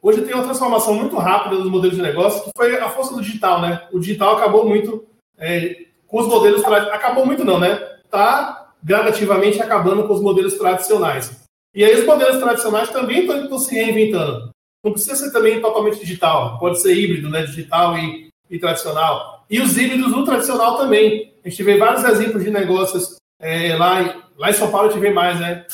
[0.00, 3.22] Hoje tem uma transformação muito rápida dos modelos de negócio, que foi a força do
[3.22, 3.88] digital, né?
[3.92, 5.04] O digital acabou muito
[5.36, 6.64] é, com os modelos...
[6.64, 7.76] Acabou muito não, né?
[8.08, 11.45] Tá gradativamente acabando com os modelos tradicionais.
[11.76, 14.48] E aí os modelos tradicionais também estão se reinventando.
[14.82, 17.42] Não precisa ser também totalmente digital, pode ser híbrido, né?
[17.42, 19.44] Digital e, e tradicional.
[19.50, 21.34] E os híbridos no tradicional também.
[21.44, 25.02] A gente vê vários exemplos de negócios é, lá, lá em São Paulo, a gente
[25.02, 25.66] vê mais, né?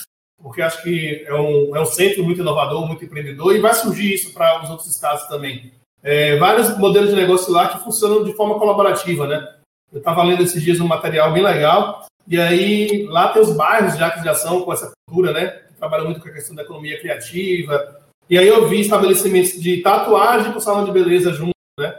[0.43, 4.13] Porque acho que é um, é um centro muito inovador, muito empreendedor, e vai surgir
[4.13, 5.73] isso para os outros estados também.
[6.03, 9.55] É, vários modelos de negócio lá que funcionam de forma colaborativa, né?
[9.93, 13.97] Eu estava lendo esses dias um material bem legal, e aí lá tem os bairros
[13.97, 15.63] de de ação com essa cultura, né?
[15.83, 18.01] Trabalha muito com a questão da economia criativa.
[18.31, 21.93] E aí eu vi estabelecimentos de tatuagem com salão de beleza junto, né?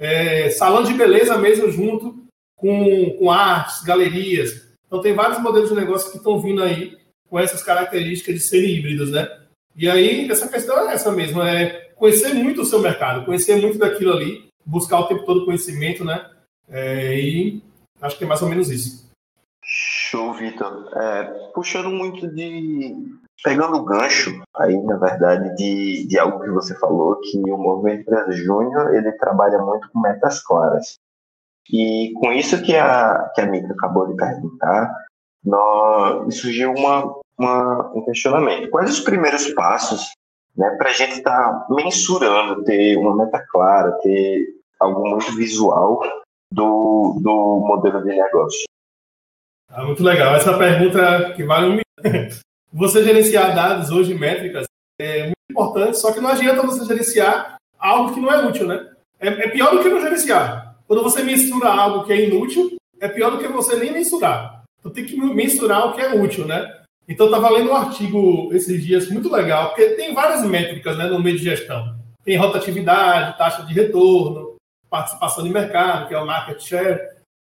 [0.00, 2.24] É, salão de beleza mesmo junto
[2.56, 4.66] com, com artes, galerias.
[4.86, 6.96] Então tem vários modelos de negócio que estão vindo aí
[7.28, 9.28] com essas características de serem híbridos, né?
[9.76, 13.76] E aí essa questão é essa mesmo, é conhecer muito o seu mercado, conhecer muito
[13.76, 16.30] daquilo ali, buscar o tempo todo conhecimento, né?
[16.70, 17.62] É, e
[18.00, 19.10] acho que é mais ou menos isso.
[19.62, 20.88] Show, Vitor.
[20.96, 26.74] É, puxando muito de Pegando o gancho aí, na verdade, de, de algo que você
[26.78, 30.96] falou, que o Movimento Empresa Júnior, ele trabalha muito com metas claras.
[31.70, 34.94] E com isso que a, que a Mika acabou de perguntar,
[35.44, 38.70] nós, surgiu uma, uma, um questionamento.
[38.70, 40.08] Quais os primeiros passos
[40.56, 44.46] né, para a gente estar tá mensurando, ter uma meta clara, ter
[44.80, 46.00] algo muito visual
[46.52, 48.64] do, do modelo de negócio?
[49.70, 50.34] Ah, muito legal.
[50.34, 51.80] Essa pergunta que vale um
[52.72, 54.66] você gerenciar dados hoje, métricas,
[55.00, 58.90] é muito importante, só que não adianta você gerenciar algo que não é útil, né?
[59.20, 60.76] É, é pior do que não gerenciar.
[60.86, 64.62] Quando você mensura algo que é inútil, é pior do que você nem mensurar.
[64.78, 66.80] Então tem que mensurar o que é útil, né?
[67.08, 71.20] Então tá valendo um artigo esses dias muito legal, porque tem várias métricas né, no
[71.20, 71.96] meio de gestão.
[72.24, 74.56] Tem rotatividade, taxa de retorno,
[74.90, 77.00] participação de mercado, que é o market share.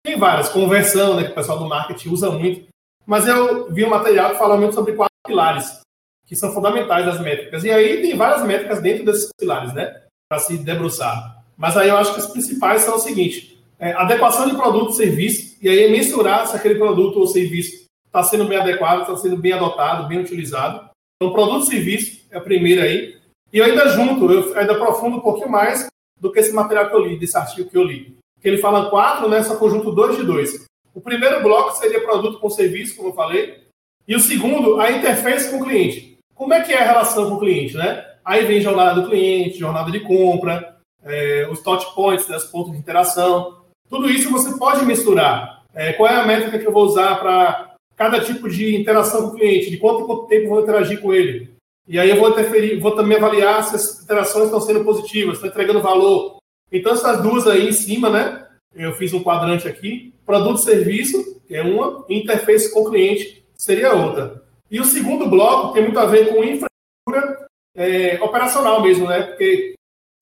[0.03, 2.67] Tem várias, conversão, né, que o pessoal do marketing usa muito.
[3.05, 4.93] Mas eu vi um material que fala muito sobre
[5.29, 5.79] pilares,
[6.27, 7.63] que são fundamentais das métricas.
[7.63, 10.03] E aí tem várias métricas dentro desses pilares, né?
[10.29, 11.43] Para se debruçar.
[11.57, 14.95] Mas aí eu acho que as principais são o seguinte: é, adequação de produto e
[14.95, 19.37] serviço, e aí mensurar se aquele produto ou serviço está sendo bem adequado, está sendo
[19.37, 20.89] bem adotado, bem utilizado.
[21.15, 23.17] Então, produto e serviço é a primeira aí.
[23.51, 25.87] E eu ainda junto, eu ainda aprofundo um pouquinho mais
[26.19, 28.17] do que esse material que eu li, desse artigo que eu li.
[28.41, 29.43] Que ele fala quatro, né?
[29.43, 30.65] Só conjunto dois de dois.
[30.93, 33.68] O primeiro bloco seria produto com serviço, como eu falei.
[34.09, 36.17] E o segundo, a interface com o cliente.
[36.33, 38.03] Como é que é a relação com o cliente, né?
[38.25, 42.71] Aí vem jornada do cliente, jornada de compra, é, os touch points, né, os pontos
[42.71, 43.59] de interação.
[43.87, 45.63] Tudo isso você pode misturar.
[45.75, 49.35] É, qual é a métrica que eu vou usar para cada tipo de interação com
[49.35, 49.69] o cliente?
[49.69, 51.53] De quanto, quanto tempo eu vou interagir com ele?
[51.87, 55.51] E aí eu vou interferir, vou também avaliar se as interações estão sendo positivas, estão
[55.51, 56.37] entregando valor.
[56.71, 58.47] Então, essas duas aí em cima, né?
[58.75, 60.15] Eu fiz um quadrante aqui.
[60.25, 64.41] Produto e serviço, que é uma, interface com o cliente, seria outra.
[64.71, 69.23] E o segundo bloco tem muito a ver com infraestrutura é, operacional mesmo, né?
[69.23, 69.75] Porque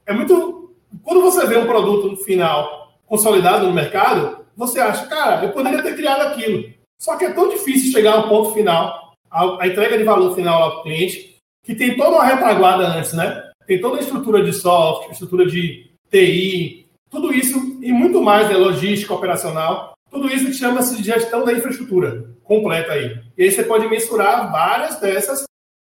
[0.05, 0.75] é muito.
[1.03, 5.83] Quando você vê um produto no final consolidado no mercado, você acha, cara, eu poderia
[5.83, 6.73] ter criado aquilo.
[6.99, 10.63] Só que é tão difícil chegar ao ponto final, a, a entrega de valor final
[10.63, 13.43] ao cliente, que tem toda uma retaguarda antes, né?
[13.67, 18.57] Tem toda a estrutura de software, estrutura de TI, tudo isso e muito mais, né?
[18.57, 23.19] Logística operacional, tudo isso chama-se de gestão da infraestrutura completa aí.
[23.37, 25.43] E aí você pode mensurar várias dessas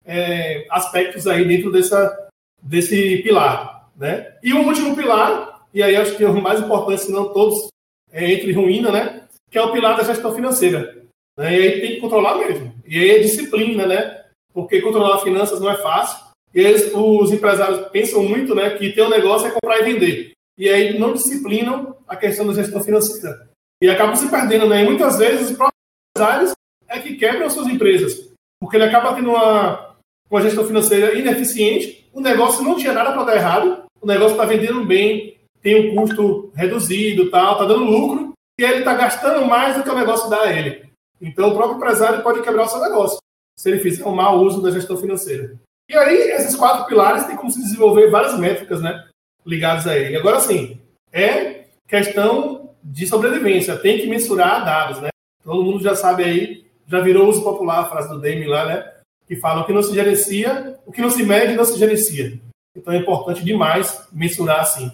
[0.05, 2.27] é, aspectos aí dentro dessa,
[2.61, 3.89] desse pilar.
[3.95, 4.33] Né?
[4.43, 7.67] E o último pilar, e aí acho que é o mais importante, se não todos
[8.11, 9.23] é, entre ruína, né?
[9.49, 11.03] que é o pilar da gestão financeira.
[11.37, 11.57] Né?
[11.57, 12.73] E aí tem que controlar mesmo.
[12.85, 14.23] E aí é disciplina, né?
[14.53, 16.27] Porque controlar finanças não é fácil.
[16.53, 20.31] E os empresários pensam muito né, que ter um negócio é comprar e vender.
[20.57, 23.47] E aí não disciplinam a questão da gestão financeira.
[23.81, 24.83] E acabam se perdendo, né?
[24.83, 25.78] E muitas vezes os próprios
[26.19, 26.51] empresários
[26.87, 28.29] é que quebram suas empresas.
[28.59, 29.95] Porque ele acaba tendo uma,
[30.29, 34.45] uma gestão financeira ineficiente, o negócio não tinha nada para dar errado, o negócio está
[34.45, 39.77] vendendo bem, tem um custo reduzido, tal, está dando lucro, e ele está gastando mais
[39.77, 40.89] do que o negócio dá a ele.
[41.21, 43.19] Então, o próprio empresário pode quebrar o seu negócio,
[43.57, 45.55] se ele fizer um mau uso da gestão financeira.
[45.89, 49.07] E aí, esses quatro pilares têm como se desenvolver várias métricas, né,
[49.45, 50.17] ligadas a ele.
[50.17, 50.79] Agora, sim,
[51.11, 55.09] é questão de sobrevivência, tem que mensurar dados, né?
[55.43, 58.93] Todo mundo já sabe aí já virou uso popular a frase do Demi lá, né?
[59.27, 62.41] Que fala o que não se gerencia, o que não se mede não se gerencia.
[62.75, 64.91] Então é importante demais mensurar assim.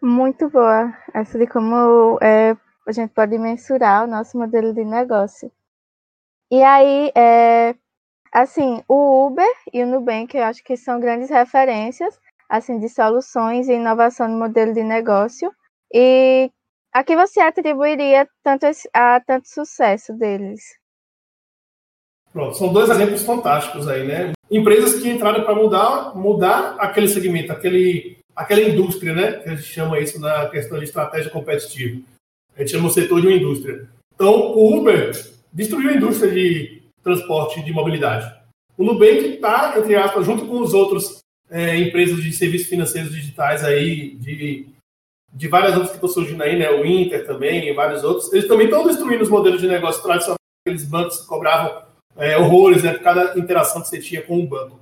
[0.00, 0.96] Muito boa.
[1.12, 2.56] Essa de como é,
[2.86, 5.52] a gente pode mensurar o nosso modelo de negócio.
[6.50, 7.74] E aí, é,
[8.32, 13.68] assim, o Uber e o Nubank, eu acho que são grandes referências, assim, de soluções
[13.68, 15.52] e inovação no modelo de negócio.
[15.92, 16.50] E
[16.94, 20.62] a que você atribuiria tanto a tanto sucesso deles?
[22.32, 24.32] Pronto, são dois exemplos fantásticos aí, né?
[24.50, 29.32] Empresas que entraram para mudar, mudar aquele segmento, aquele, aquela indústria, né?
[29.32, 32.00] Que a gente chama isso na questão de estratégia competitiva.
[32.56, 33.88] A gente chama o setor de uma indústria.
[34.14, 35.10] Então, o Uber
[35.52, 38.32] destruiu a indústria de transporte de mobilidade.
[38.76, 43.64] O Nubank está, entre aspas, junto com os outros é, empresas de serviços financeiros digitais
[43.64, 44.66] aí, de,
[45.34, 46.70] de várias outras que estão surgindo aí, né?
[46.70, 48.32] O Inter também e vários outros.
[48.32, 50.38] Eles também estão destruindo os modelos de negócio tradicionais.
[50.64, 51.82] Aqueles bancos que cobravam
[52.16, 52.92] é, horrores, né?
[52.92, 54.80] Por cada interação que você tinha com o banco.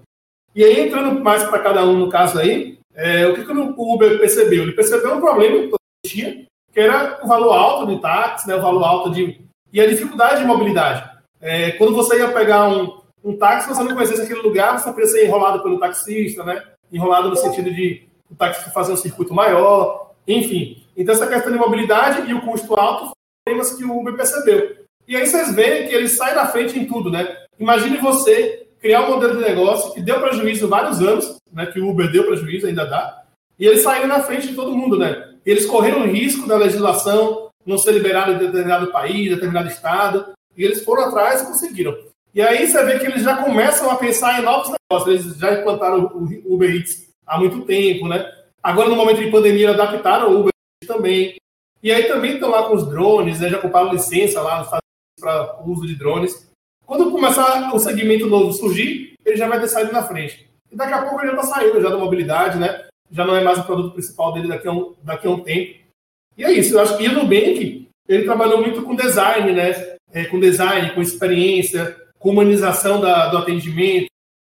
[0.55, 3.95] E aí, entrando mais para cada um no caso aí, é, o que, que o
[3.95, 4.63] Uber percebeu?
[4.63, 8.55] Ele percebeu um problema que tinha, que era o valor alto de táxi, né?
[8.55, 9.41] O valor alto de
[9.73, 11.11] e a dificuldade de mobilidade.
[11.41, 15.07] É, quando você ia pegar um, um táxi, você não conhecesse aquele lugar, você podia
[15.07, 16.63] ser enrolado pelo taxista, né?
[16.93, 20.85] Enrolado no sentido de o taxista fazer um circuito maior, enfim.
[20.97, 24.77] Então, essa questão de mobilidade e o custo alto foram problemas que o Uber percebeu.
[25.09, 27.37] E aí vocês veem que ele sai na frente em tudo, né?
[27.59, 31.67] Imagine você criar um modelo de negócio que deu prejuízo vários anos, né?
[31.67, 33.23] Que o Uber deu prejuízo, ainda dá,
[33.59, 35.35] e eles saíram na frente de todo mundo, né?
[35.45, 40.65] Eles correram o risco da legislação, não ser liberado em determinado país, determinado estado, e
[40.65, 41.97] eles foram atrás e conseguiram.
[42.35, 45.61] E aí você vê que eles já começam a pensar em novos negócios, eles já
[45.61, 48.29] implantaram o Uber Eats há muito tempo, né?
[48.63, 50.53] Agora, no momento de pandemia, adaptaram o Uber
[50.87, 51.37] também.
[51.83, 53.49] E aí também estão lá com os drones, né?
[53.49, 54.65] já compraram licença lá
[55.19, 56.49] para uso de drones.
[56.87, 60.49] Quando começar o segmento novo surgir, ele já vai ter saído na frente.
[60.71, 62.87] E daqui a pouco ele já está saindo já da mobilidade, né?
[63.11, 65.81] Já não é mais o produto principal dele daqui a um, daqui a um tempo.
[66.37, 69.97] E é isso, eu acho que o Nubank, ele trabalhou muito com design, né?
[70.13, 74.07] É, com design, com experiência, com humanização da, do atendimento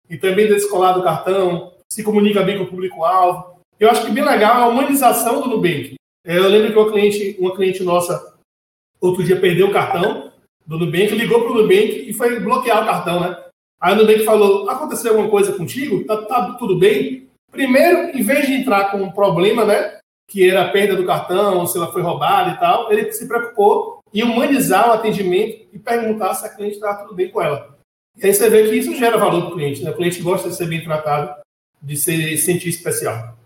[0.09, 3.54] e também descolar do cartão, se comunica bem com o público-alvo.
[3.79, 5.95] Eu acho que bem legal a humanização do Nubank.
[6.25, 8.35] É, eu lembro que uma cliente, uma cliente nossa,
[8.99, 10.31] outro dia, perdeu o cartão
[10.65, 13.37] do Nubank, ligou para o Nubank e foi bloquear o cartão, né?
[13.79, 16.03] Aí o Nubank falou, aconteceu alguma coisa contigo?
[16.05, 17.27] Tá, tá tudo bem?
[17.51, 19.99] Primeiro, em vez de entrar com um problema, né?
[20.27, 23.99] que era a perda do cartão, se ela foi roubada e tal, ele se preocupou
[24.13, 27.75] em humanizar o atendimento e perguntar se a cliente estava tudo bem com ela.
[28.17, 29.91] E aí você vê que isso gera valor para o cliente, né?
[29.91, 31.41] O cliente gosta de ser bem tratado,
[31.81, 33.37] de se sentir especial.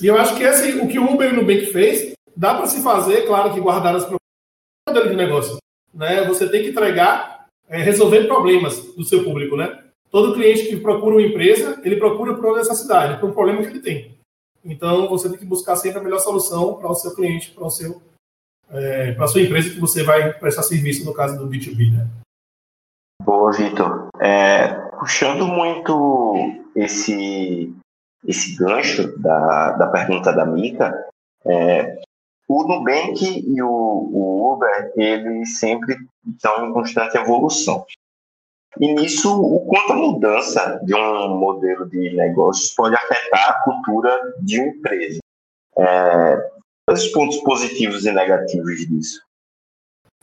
[0.00, 2.66] E eu acho que esse, o que o Uber e o Nubank fez, dá para
[2.66, 4.08] se fazer, claro que guardar as
[4.88, 5.56] modelo de negócio.
[5.92, 6.24] Né?
[6.24, 9.82] Você tem que entregar, é, resolver problemas do seu público, né?
[10.10, 13.80] Todo cliente que procura uma empresa, ele procura por necessidade, por um problema que ele
[13.80, 14.18] tem.
[14.64, 17.70] Então, você tem que buscar sempre a melhor solução para o seu cliente, para o
[17.70, 18.00] seu
[18.70, 22.08] é, para a sua empresa que você vai prestar serviço, no caso do B2B, né?
[23.22, 24.08] Boa, Vitor.
[24.20, 27.72] É, puxando muito esse,
[28.24, 31.06] esse gancho da, da pergunta da Mica,
[31.44, 32.00] é,
[32.48, 35.96] o Nubank e o, o Uber, eles sempre
[36.34, 37.84] estão em constante evolução.
[38.80, 44.34] E nisso, o quanto a mudança de um modelo de negócios pode afetar a cultura
[44.40, 45.18] de uma empresa.
[45.76, 46.50] É,
[46.90, 49.22] os pontos positivos e negativos disso?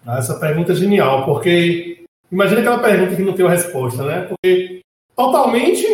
[0.06, 4.22] Ah, essa pergunta é genial, porque imagina aquela pergunta que não tem uma resposta, né?
[4.28, 4.82] Porque
[5.16, 5.86] totalmente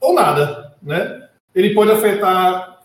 [0.00, 1.19] ou nada, né?
[1.54, 2.80] Ele pode afetar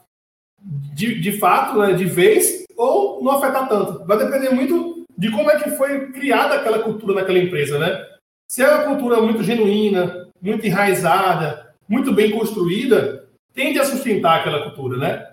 [0.59, 4.05] de, de fato, né, de vez, ou não afetar tanto.
[4.05, 8.05] Vai depender muito de como é que foi criada aquela cultura naquela empresa, né?
[8.47, 14.63] Se é uma cultura muito genuína, muito enraizada, muito bem construída, tende a sustentar aquela
[14.63, 15.27] cultura, né?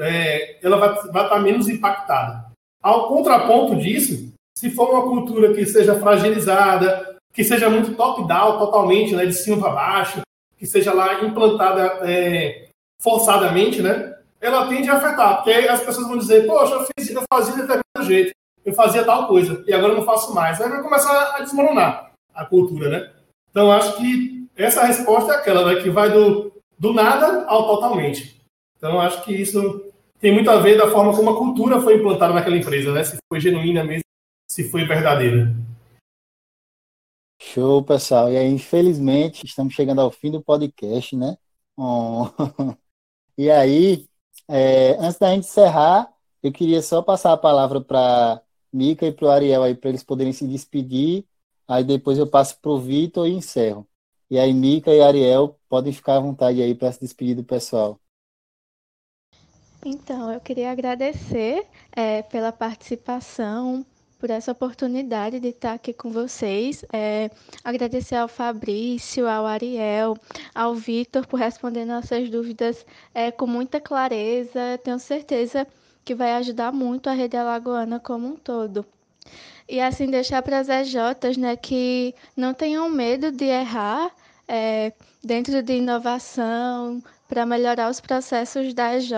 [0.00, 2.50] É, ela vai, vai estar menos impactada.
[2.82, 9.14] Ao contraponto disso, se for uma cultura que seja fragilizada, que seja muito top-down, totalmente,
[9.14, 10.20] né, de cima para baixo,
[10.58, 12.68] que seja lá implantada é,
[13.00, 17.10] forçadamente, né, ela tende a afetar, porque aí as pessoas vão dizer, poxa, eu, fiz,
[17.10, 18.32] eu fazia de determinado jeito,
[18.64, 20.60] eu fazia tal coisa, e agora eu não faço mais.
[20.60, 23.12] Aí vai começar a desmoronar a cultura, né?
[23.50, 25.82] Então, acho que essa resposta é aquela, né?
[25.82, 28.40] Que vai do, do nada ao totalmente.
[28.76, 32.32] Então, acho que isso tem muito a ver da forma como a cultura foi implantada
[32.32, 33.02] naquela empresa, né?
[33.04, 34.04] Se foi genuína mesmo,
[34.50, 35.54] se foi verdadeira.
[37.40, 38.30] Show, pessoal.
[38.30, 41.36] E aí, infelizmente, estamos chegando ao fim do podcast, né?
[41.76, 42.26] Oh.
[43.44, 44.06] e aí,
[44.48, 46.12] é, antes da gente encerrar,
[46.42, 50.02] eu queria só passar a palavra para Mica e para o Ariel aí, para eles
[50.02, 51.24] poderem se despedir
[51.70, 53.86] Aí depois eu passo para o Vitor e encerro.
[54.28, 58.00] E aí, Mica e Ariel podem ficar à vontade aí para se despedir do pessoal.
[59.86, 63.86] Então, eu queria agradecer é, pela participação,
[64.20, 66.84] por essa oportunidade de estar aqui com vocês.
[66.92, 67.30] É,
[67.64, 70.16] agradecer ao Fabrício, ao Ariel,
[70.54, 74.78] ao Vitor por responder nossas dúvidas é, com muita clareza.
[74.84, 75.66] Tenho certeza
[76.04, 78.84] que vai ajudar muito a rede alagoana como um todo.
[79.66, 84.10] E assim deixar para as EJs né, que não tenham medo de errar
[84.46, 84.92] é,
[85.24, 89.12] dentro de inovação, para melhorar os processos da EJ,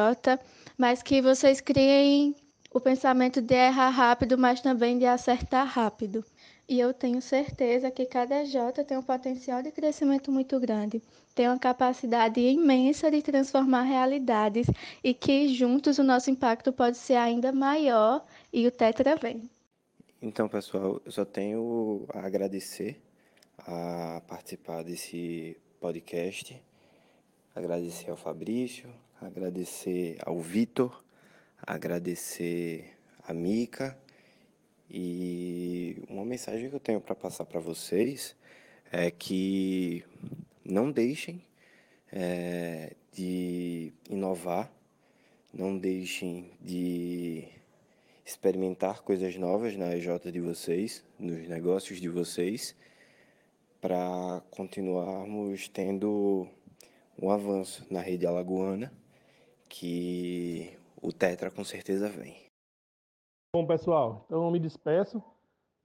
[0.76, 2.36] mas que vocês criem
[2.72, 6.24] o pensamento de errar rápido, mas também de acertar rápido.
[6.68, 11.02] E eu tenho certeza que cada J tem um potencial de crescimento muito grande,
[11.34, 14.66] tem uma capacidade imensa de transformar realidades
[15.04, 19.50] e que juntos o nosso impacto pode ser ainda maior e o Tetra vem.
[20.20, 23.02] Então, pessoal, eu só tenho a agradecer
[23.58, 26.62] a participar desse podcast,
[27.54, 28.88] agradecer ao Fabrício,
[29.20, 31.02] agradecer ao Vitor
[31.66, 32.96] agradecer
[33.26, 33.96] a Mica
[34.90, 38.36] e uma mensagem que eu tenho para passar para vocês
[38.90, 40.04] é que
[40.64, 41.42] não deixem
[42.12, 44.70] é, de inovar,
[45.52, 47.48] não deixem de
[48.24, 52.74] experimentar coisas novas na EJ de vocês, nos negócios de vocês,
[53.80, 56.46] para continuarmos tendo
[57.20, 58.92] um avanço na rede alagoana,
[59.68, 62.36] que o Tetra com certeza vem.
[63.54, 65.22] Bom, pessoal, então eu me despeço,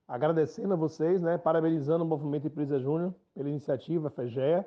[0.07, 4.65] agradecendo a vocês, né, parabenizando o Movimento Empresa Júnior pela iniciativa FEGEA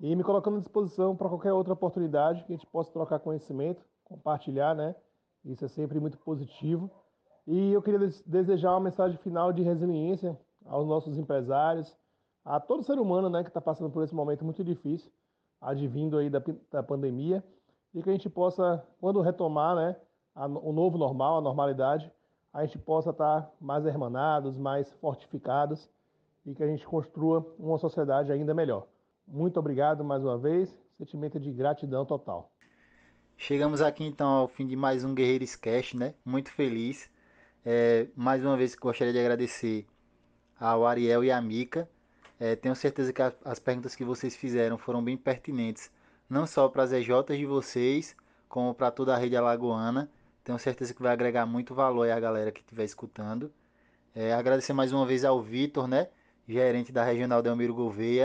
[0.00, 3.84] e me colocando à disposição para qualquer outra oportunidade que a gente possa trocar conhecimento,
[4.02, 4.96] compartilhar, né?
[5.44, 6.90] Isso é sempre muito positivo.
[7.46, 11.96] E eu queria desejar uma mensagem final de resiliência aos nossos empresários,
[12.44, 15.12] a todo ser humano, né, que está passando por esse momento muito difícil,
[15.60, 17.44] advindo aí da, da pandemia
[17.94, 19.96] e que a gente possa, quando retomar né,
[20.34, 22.10] a, o novo normal, a normalidade,
[22.52, 25.88] a gente possa estar mais hermanados, mais fortificados
[26.44, 28.86] e que a gente construa uma sociedade ainda melhor.
[29.26, 32.50] Muito obrigado mais uma vez, sentimento de gratidão total.
[33.36, 36.14] Chegamos aqui então ao fim de mais um Guerreiros Cast, né?
[36.24, 37.10] Muito feliz.
[37.64, 39.86] É, mais uma vez gostaria de agradecer
[40.58, 41.88] ao Ariel e à Mica.
[42.38, 45.90] É, tenho certeza que as perguntas que vocês fizeram foram bem pertinentes
[46.32, 48.16] não só para as EJs de vocês,
[48.48, 50.10] como para toda a rede alagoana.
[50.42, 53.52] Tenho certeza que vai agregar muito valor a galera que estiver escutando.
[54.14, 56.08] É, agradecer mais uma vez ao Vitor, né,
[56.48, 58.20] gerente da Regional Delmiro Gouveia.